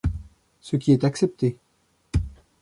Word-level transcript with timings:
Ce 0.61 0.77
qui 0.77 0.93
est 0.93 1.03
accepté. 1.03 1.59